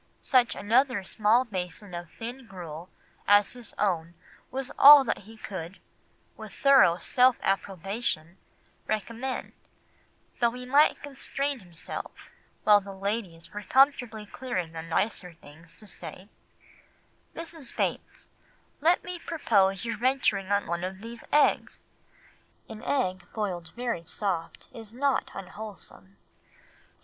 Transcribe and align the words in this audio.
Such 0.19 0.55
another 0.55 1.03
small 1.03 1.45
basin 1.45 1.93
of 1.93 2.09
thin 2.17 2.47
gruel 2.47 2.89
as 3.27 3.53
his 3.53 3.75
own 3.77 4.15
was 4.49 4.71
all 4.79 5.03
that 5.03 5.25
he 5.29 5.37
could, 5.37 5.79
with 6.35 6.51
thorough 6.53 6.97
self 6.97 7.37
approbation, 7.43 8.37
recommend; 8.87 9.53
though 10.39 10.53
he 10.53 10.65
might 10.65 11.03
constrain 11.03 11.59
himself, 11.59 12.31
while 12.63 12.81
the 12.81 12.95
ladies 12.95 13.53
were 13.53 13.61
comfortably 13.61 14.25
clearing 14.25 14.71
the 14.71 14.81
nicer 14.81 15.33
things, 15.33 15.75
to 15.75 15.85
say— 15.85 16.29
"'Mrs. 17.35 17.77
Bates, 17.77 18.27
let 18.79 19.03
me 19.03 19.19
propose 19.19 19.85
your 19.85 19.97
venturing 19.97 20.47
on 20.51 20.65
one 20.65 20.83
of 20.83 21.01
these 21.01 21.23
eggs. 21.31 21.83
An 22.67 22.81
egg 22.81 23.27
boiled 23.35 23.69
very 23.75 24.01
soft 24.01 24.67
is 24.73 24.95
not 24.95 25.29
unwholesome. 25.35 26.17